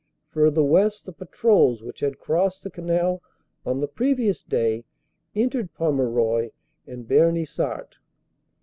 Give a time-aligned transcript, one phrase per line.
[0.31, 3.21] Further west, the patrols which had crossed the Canal
[3.67, 4.83] on the previous day
[5.35, 6.49] entered Pommerceuil
[6.87, 7.97] and Bernissart.